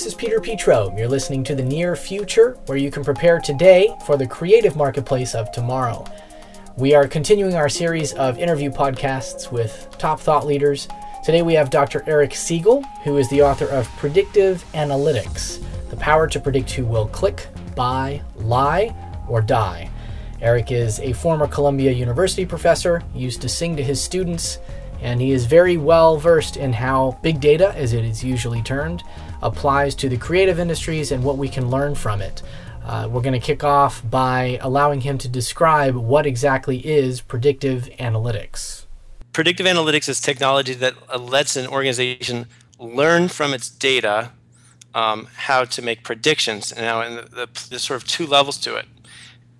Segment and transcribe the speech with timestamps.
[0.00, 0.96] This is Peter Petro.
[0.96, 5.34] You're listening to the near future, where you can prepare today for the creative marketplace
[5.34, 6.06] of tomorrow.
[6.78, 10.88] We are continuing our series of interview podcasts with top thought leaders.
[11.22, 12.02] Today we have Dr.
[12.06, 17.08] Eric Siegel, who is the author of Predictive Analytics The Power to Predict Who Will
[17.08, 18.96] Click, Buy, Lie,
[19.28, 19.90] or Die.
[20.40, 24.60] Eric is a former Columbia University professor, used to sing to his students,
[25.02, 29.02] and he is very well versed in how big data, as it is usually termed,
[29.42, 32.42] applies to the creative industries and what we can learn from it.
[32.84, 37.88] Uh, we're going to kick off by allowing him to describe what exactly is predictive
[37.98, 38.86] analytics.
[39.32, 42.46] Predictive analytics is technology that lets an organization
[42.78, 44.32] learn from its data
[44.94, 46.74] um, how to make predictions.
[46.74, 48.86] Now, and the, the, there's sort of two levels to it.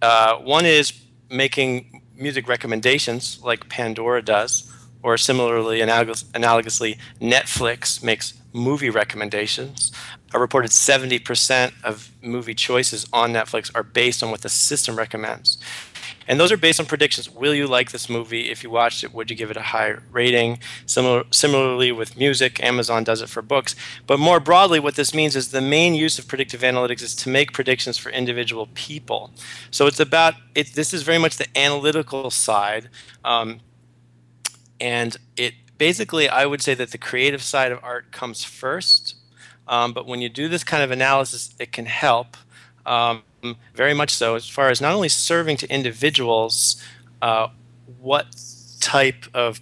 [0.00, 0.92] Uh, one is
[1.28, 4.67] making music recommendations, like Pandora does,
[5.02, 9.92] or similarly, analogous, analogously, Netflix makes movie recommendations.
[10.34, 15.58] A reported 70% of movie choices on Netflix are based on what the system recommends.
[16.28, 17.30] And those are based on predictions.
[17.30, 18.50] Will you like this movie?
[18.50, 20.58] If you watched it, would you give it a high rating?
[20.84, 23.74] Similar, similarly with music, Amazon does it for books.
[24.06, 27.30] But more broadly, what this means is the main use of predictive analytics is to
[27.30, 29.30] make predictions for individual people.
[29.70, 32.90] So it's about, it, this is very much the analytical side.
[33.24, 33.60] Um,
[34.80, 39.14] and it basically, I would say that the creative side of art comes first.
[39.66, 42.36] Um, but when you do this kind of analysis, it can help
[42.86, 43.22] um,
[43.74, 46.82] very much so as far as not only serving to individuals
[47.20, 47.48] uh,
[48.00, 48.26] what
[48.80, 49.60] type of,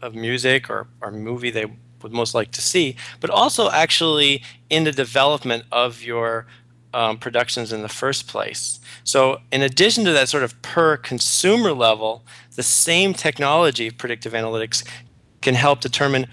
[0.00, 1.66] of music or, or movie they
[2.02, 6.46] would most like to see, but also actually in the development of your
[6.94, 8.80] um, productions in the first place.
[9.04, 12.24] So, in addition to that sort of per consumer level,
[12.56, 14.86] the same technology, of predictive analytics,
[15.40, 16.26] can help determine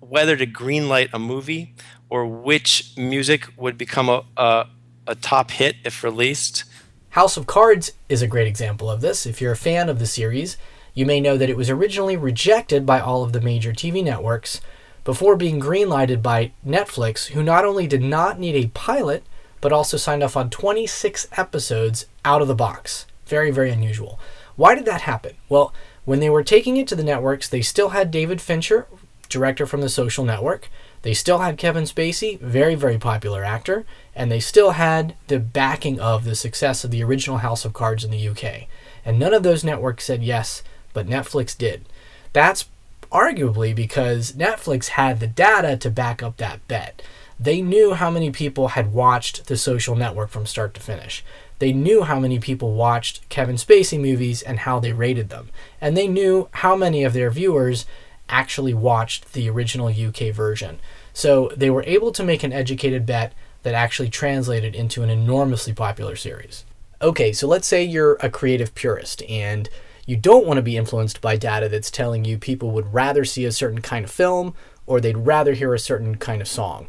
[0.00, 1.74] whether to greenlight a movie
[2.08, 4.66] or which music would become a, a,
[5.06, 6.64] a, top hit if released.
[7.10, 9.26] House of Cards is a great example of this.
[9.26, 10.56] If you're a fan of the series,
[10.94, 14.60] you may know that it was originally rejected by all of the major TV networks
[15.04, 19.24] before being greenlighted by Netflix, who not only did not need a pilot,
[19.60, 23.06] but also signed off on 26 episodes out of the box.
[23.26, 24.18] Very, very unusual.
[24.56, 25.36] Why did that happen?
[25.48, 25.72] Well,
[26.04, 28.86] when they were taking it to the networks, they still had David Fincher,
[29.28, 30.68] director from The Social Network.
[31.02, 33.84] They still had Kevin Spacey, very, very popular actor.
[34.14, 38.04] And they still had the backing of the success of the original House of Cards
[38.04, 38.68] in the UK.
[39.04, 41.84] And none of those networks said yes, but Netflix did.
[42.32, 42.66] That's
[43.12, 47.00] arguably because Netflix had the data to back up that bet.
[47.40, 51.24] They knew how many people had watched The Social Network from start to finish.
[51.60, 55.50] They knew how many people watched Kevin Spacey movies and how they rated them.
[55.80, 57.86] And they knew how many of their viewers
[58.28, 60.78] actually watched the original UK version.
[61.12, 63.32] So they were able to make an educated bet
[63.62, 66.64] that actually translated into an enormously popular series.
[67.00, 69.68] Okay, so let's say you're a creative purist and
[70.06, 73.44] you don't want to be influenced by data that's telling you people would rather see
[73.44, 74.54] a certain kind of film
[74.86, 76.88] or they'd rather hear a certain kind of song.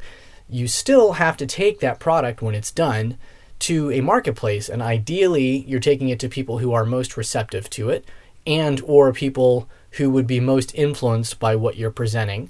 [0.50, 3.18] You still have to take that product when it's done
[3.60, 7.90] to a marketplace and ideally you're taking it to people who are most receptive to
[7.90, 8.06] it
[8.48, 12.50] and or people who would be most influenced by what you're presenting.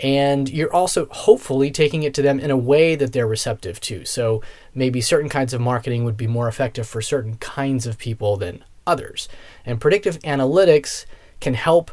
[0.00, 4.04] And you're also hopefully taking it to them in a way that they're receptive to.
[4.04, 4.42] So
[4.74, 8.64] maybe certain kinds of marketing would be more effective for certain kinds of people than
[8.86, 9.28] others.
[9.64, 11.04] And predictive analytics
[11.40, 11.90] can help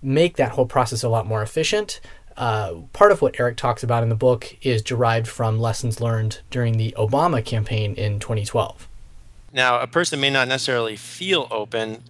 [0.00, 2.00] make that whole process a lot more efficient
[2.36, 6.40] uh, part of what Eric talks about in the book is derived from lessons learned
[6.50, 8.88] during the Obama campaign in 2012.
[9.54, 12.04] Now, a person may not necessarily feel open,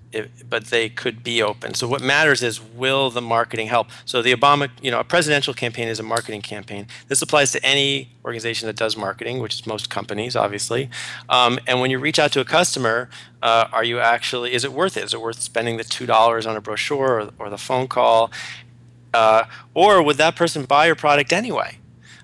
[0.49, 1.75] but they could be open.
[1.75, 3.89] So, what matters is will the marketing help?
[4.05, 6.87] So, the Obama, you know, a presidential campaign is a marketing campaign.
[7.09, 10.89] This applies to any organization that does marketing, which is most companies, obviously.
[11.29, 13.11] Um, and when you reach out to a customer,
[13.43, 15.03] uh, are you actually, is it worth it?
[15.03, 18.31] Is it worth spending the $2 on a brochure or, or the phone call?
[19.15, 19.45] Uh,
[19.75, 21.79] or would that person buy your product anyway?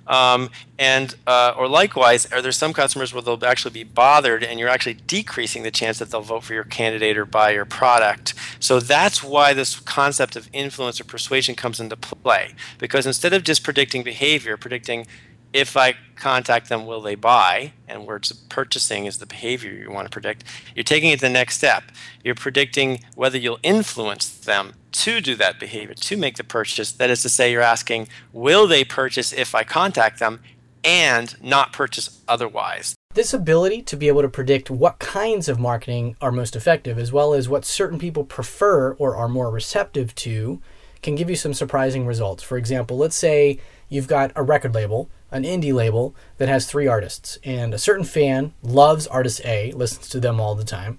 [0.08, 0.49] Um,
[0.79, 4.69] and uh, or likewise, are there some customers where they'll actually be bothered, and you're
[4.69, 8.32] actually decreasing the chance that they'll vote for your candidate or buy your product?
[8.58, 12.55] So that's why this concept of influence or persuasion comes into play.
[12.79, 15.06] Because instead of just predicting behavior, predicting
[15.52, 17.72] if I contact them, will they buy?
[17.86, 20.44] And words of purchasing is the behavior you want to predict.
[20.74, 21.84] You're taking it the next step.
[22.22, 26.92] You're predicting whether you'll influence them to do that behavior, to make the purchase.
[26.92, 30.40] That is to say, you're asking, will they purchase if I contact them
[30.84, 32.94] and not purchase otherwise?
[33.14, 37.12] This ability to be able to predict what kinds of marketing are most effective, as
[37.12, 40.60] well as what certain people prefer or are more receptive to,
[41.02, 42.42] can give you some surprising results.
[42.42, 43.58] For example, let's say
[43.88, 48.04] you've got a record label an indie label that has three artists, and a certain
[48.04, 50.98] fan loves artist A, listens to them all the time,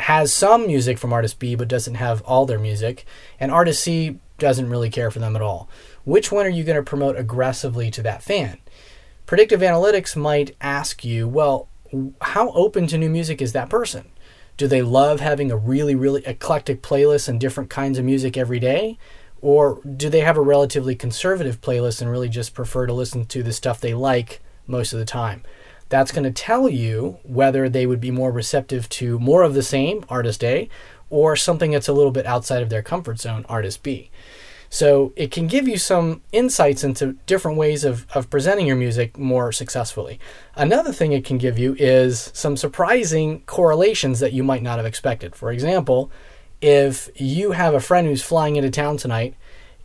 [0.00, 3.04] has some music from artist B but doesn't have all their music,
[3.38, 5.68] and artist C doesn't really care for them at all.
[6.04, 8.58] Which one are you going to promote aggressively to that fan?
[9.26, 11.68] Predictive analytics might ask you, well,
[12.22, 14.08] how open to new music is that person?
[14.56, 18.58] Do they love having a really, really eclectic playlist and different kinds of music every
[18.58, 18.98] day?
[19.40, 23.42] Or do they have a relatively conservative playlist and really just prefer to listen to
[23.42, 25.42] the stuff they like most of the time?
[25.88, 29.62] That's going to tell you whether they would be more receptive to more of the
[29.62, 30.68] same, artist A,
[31.08, 34.10] or something that's a little bit outside of their comfort zone, artist B.
[34.70, 39.16] So it can give you some insights into different ways of, of presenting your music
[39.16, 40.20] more successfully.
[40.54, 44.84] Another thing it can give you is some surprising correlations that you might not have
[44.84, 45.34] expected.
[45.34, 46.10] For example,
[46.60, 49.34] if you have a friend who's flying into town tonight,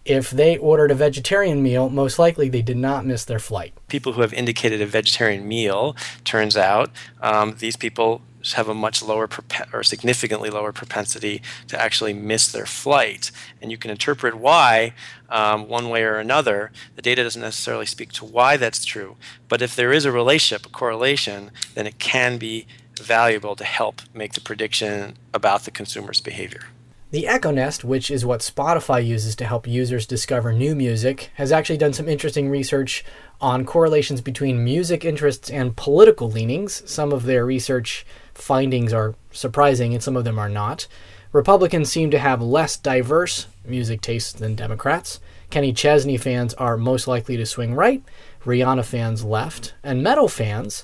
[0.06, 3.74] if they ordered a vegetarian meal, most likely they did not miss their flight.
[3.88, 6.92] People who have indicated a vegetarian meal, turns out,
[7.22, 8.22] um, these people
[8.52, 9.30] have a much lower
[9.72, 13.32] or significantly lower propensity to actually miss their flight.
[13.62, 14.94] And you can interpret why
[15.30, 16.72] um, one way or another.
[16.98, 19.16] The data doesn't necessarily speak to why that's true.
[19.48, 22.68] But if there is a relationship, a correlation, then it can be
[23.04, 26.66] valuable to help make the prediction about the consumer's behavior.
[27.12, 31.52] The Echo Nest, which is what Spotify uses to help users discover new music, has
[31.52, 33.06] actually done some interesting research
[33.40, 36.82] on correlations between music interests and political leanings.
[36.90, 38.04] Some of their research
[38.34, 40.88] findings are surprising and some of them are not.
[41.32, 45.20] Republicans seem to have less diverse music tastes than Democrats.
[45.52, 48.02] Kenny Chesney fans are most likely to swing right,
[48.44, 50.84] Rihanna fans left, and metal fans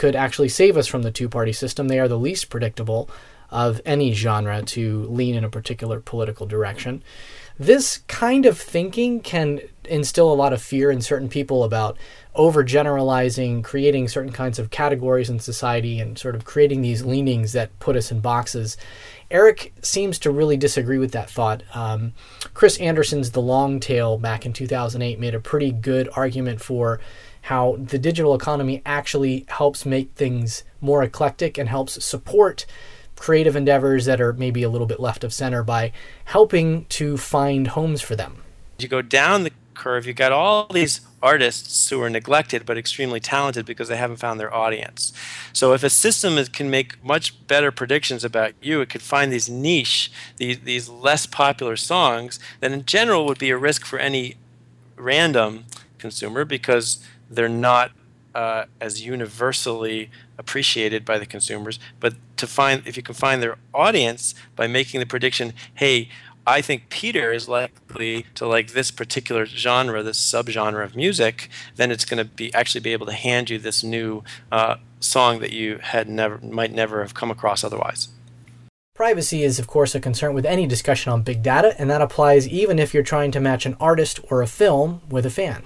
[0.00, 1.88] could actually save us from the two party system.
[1.88, 3.10] They are the least predictable
[3.50, 7.02] of any genre to lean in a particular political direction.
[7.58, 11.98] This kind of thinking can instill a lot of fear in certain people about
[12.34, 17.78] overgeneralizing, creating certain kinds of categories in society, and sort of creating these leanings that
[17.78, 18.78] put us in boxes.
[19.30, 21.62] Eric seems to really disagree with that thought.
[21.74, 22.14] Um,
[22.54, 27.00] Chris Anderson's The Long Tail back in 2008 made a pretty good argument for
[27.42, 32.66] how the digital economy actually helps make things more eclectic and helps support
[33.16, 35.92] creative endeavors that are maybe a little bit left of center by
[36.24, 38.42] helping to find homes for them.
[38.78, 43.20] You go down the curve, you got all these artists who are neglected but extremely
[43.20, 45.12] talented because they haven't found their audience.
[45.52, 49.30] So if a system is, can make much better predictions about you, it could find
[49.30, 53.98] these niche, these, these less popular songs that in general would be a risk for
[53.98, 54.36] any
[54.96, 55.64] random
[55.98, 57.92] consumer because they're not
[58.34, 61.78] uh, as universally appreciated by the consumers.
[61.98, 66.08] But to find, if you can find their audience by making the prediction, hey,
[66.46, 71.90] I think Peter is likely to like this particular genre, this subgenre of music, then
[71.90, 75.52] it's going to be actually be able to hand you this new uh, song that
[75.52, 78.08] you had never might never have come across otherwise.
[78.94, 82.48] Privacy is, of course, a concern with any discussion on big data, and that applies
[82.48, 85.62] even if you're trying to match an artist or a film with a fan.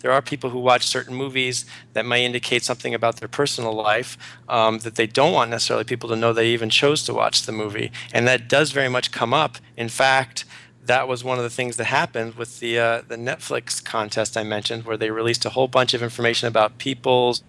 [0.00, 4.16] There are people who watch certain movies that may indicate something about their personal life
[4.48, 7.52] um, that they don't want necessarily people to know they even chose to watch the
[7.52, 7.90] movie.
[8.12, 9.56] And that does very much come up.
[9.76, 10.44] In fact,
[10.88, 14.42] that was one of the things that happened with the uh, the Netflix contest I
[14.42, 17.42] mentioned, where they released a whole bunch of information about people's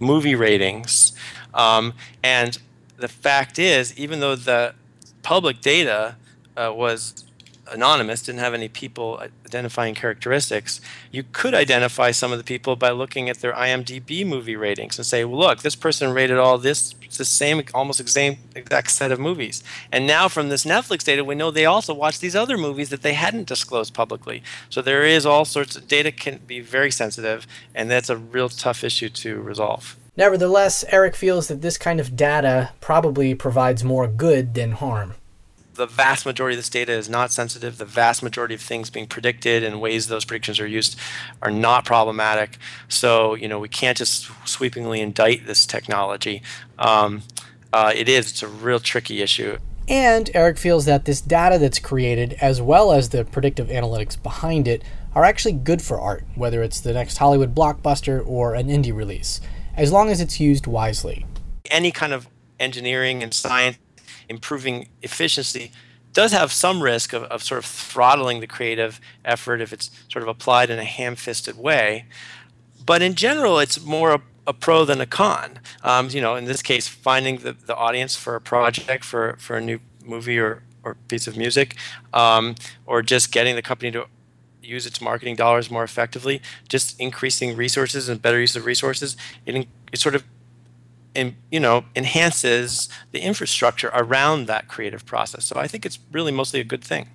[0.00, 1.12] movie ratings.
[1.52, 1.92] Um,
[2.22, 2.58] and
[2.96, 4.74] the fact is, even though the
[5.22, 6.16] public data
[6.56, 7.24] uh, was
[7.70, 10.80] anonymous, didn't have any people identifying characteristics,
[11.10, 15.06] you could identify some of the people by looking at their IMDb movie ratings and
[15.06, 19.18] say, well, look, this person rated all this the same, almost same exact set of
[19.18, 19.62] movies.
[19.90, 23.02] And now from this Netflix data, we know they also watched these other movies that
[23.02, 24.42] they hadn't disclosed publicly.
[24.68, 28.48] So there is all sorts of data can be very sensitive, and that's a real
[28.48, 29.96] tough issue to resolve.
[30.16, 35.14] Nevertheless, Eric feels that this kind of data probably provides more good than harm
[35.76, 37.78] the vast majority of this data is not sensitive.
[37.78, 40.98] The vast majority of things being predicted and ways those predictions are used
[41.42, 42.58] are not problematic.
[42.88, 46.42] So, you know, we can't just sweepingly indict this technology.
[46.78, 47.22] Um,
[47.72, 49.58] uh, it is, it's a real tricky issue.
[49.88, 54.66] And Eric feels that this data that's created, as well as the predictive analytics behind
[54.66, 54.82] it,
[55.14, 59.40] are actually good for art, whether it's the next Hollywood blockbuster or an indie release,
[59.76, 61.24] as long as it's used wisely.
[61.70, 62.28] Any kind of
[62.58, 63.78] engineering and science
[64.28, 65.72] improving efficiency
[66.12, 70.22] does have some risk of, of sort of throttling the creative effort if it's sort
[70.22, 72.06] of applied in a ham-fisted way.
[72.86, 75.58] But in general, it's more a, a pro than a con.
[75.82, 79.56] Um, you know, in this case, finding the, the audience for a project, for, for
[79.56, 81.76] a new movie or, or piece of music,
[82.14, 82.54] um,
[82.86, 84.06] or just getting the company to
[84.62, 89.68] use its marketing dollars more effectively, just increasing resources and better use of resources, it,
[89.92, 90.24] it sort of
[91.16, 95.44] and you know enhances the infrastructure around that creative process.
[95.44, 97.08] So I think it's really mostly a good thing.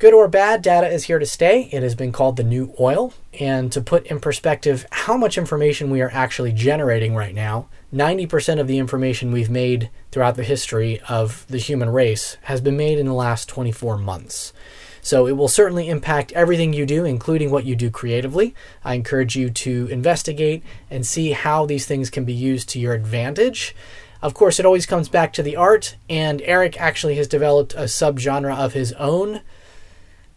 [0.00, 1.68] Good or bad, data is here to stay.
[1.72, 3.12] It has been called the new oil.
[3.38, 8.58] And to put in perspective how much information we are actually generating right now, 90%
[8.58, 12.98] of the information we've made throughout the history of the human race has been made
[12.98, 14.54] in the last 24 months.
[15.02, 18.54] So it will certainly impact everything you do, including what you do creatively.
[18.84, 22.94] I encourage you to investigate and see how these things can be used to your
[22.94, 23.74] advantage.
[24.22, 27.84] Of course, it always comes back to the art, and Eric actually has developed a
[27.84, 29.40] subgenre of his own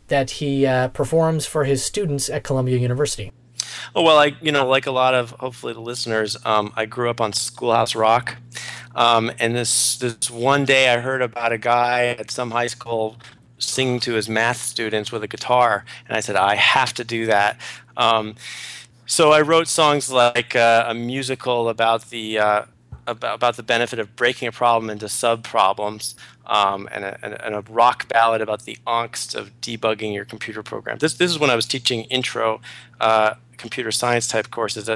[0.08, 3.32] that he uh, performs for his students at Columbia University.
[3.96, 7.10] Oh well, I you know like a lot of hopefully the listeners, um, I grew
[7.10, 8.38] up on Schoolhouse Rock,
[8.96, 13.18] um, and this this one day I heard about a guy at some high school
[13.58, 17.26] singing to his math students with a guitar, and I said, I have to do
[17.28, 17.60] that.
[17.98, 18.36] Um,
[19.06, 22.66] so I wrote songs like uh, a musical about the uh,
[23.06, 27.56] about, about the benefit of breaking a problem into sub problems, um, and, a, and,
[27.56, 30.98] a, rock ballad about the angst of debugging your computer program.
[30.98, 32.62] This this is when I was teaching intro
[33.00, 34.90] uh, computer science type courses.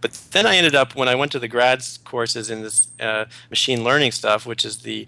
[0.00, 3.24] But then I ended up when I went to the grads courses in this uh,
[3.50, 5.06] machine learning stuff, which is the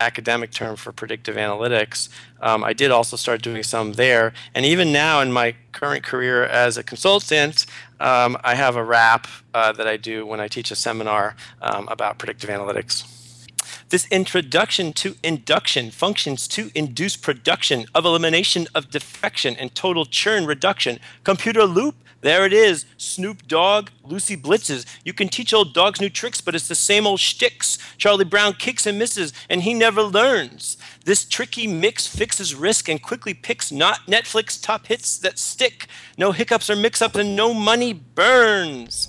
[0.00, 2.08] academic term for predictive analytics.
[2.40, 4.32] Um, I did also start doing some there.
[4.54, 7.66] And even now, in my current career as a consultant,
[8.00, 11.88] um, I have a rap uh, that I do when I teach a seminar um,
[11.88, 13.17] about predictive analytics.
[13.90, 20.44] This introduction to induction functions to induce production of elimination of defection and total churn
[20.44, 20.98] reduction.
[21.24, 22.84] Computer loop there it is.
[22.96, 24.84] Snoop Dogg, Lucy Blitzes.
[25.04, 27.78] You can teach old dogs new tricks, but it's the same old shticks.
[27.96, 30.76] Charlie Brown kicks and misses, and he never learns.
[31.04, 35.86] This tricky mix fixes risk and quickly picks not Netflix top hits that stick.
[36.18, 39.08] No hiccups or mix ups, and no money burns.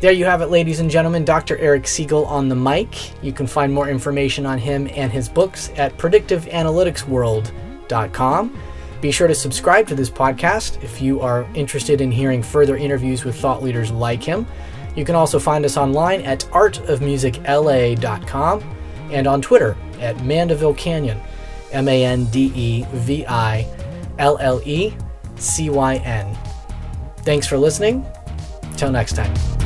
[0.00, 1.24] There you have it, ladies and gentlemen.
[1.24, 1.58] Dr.
[1.58, 3.20] Eric Siegel on the mic.
[3.22, 8.62] You can find more information on him and his books at predictiveanalyticsworld.com.
[9.00, 13.24] Be sure to subscribe to this podcast if you are interested in hearing further interviews
[13.24, 14.46] with thought leaders like him.
[14.94, 18.76] You can also find us online at artofmusicla.com
[19.10, 21.20] and on Twitter at Mandeville Canyon,
[21.72, 23.66] M A N D E V I
[24.18, 24.94] L L E
[25.36, 26.38] C Y N.
[27.18, 28.06] Thanks for listening.
[28.76, 29.57] Till next time.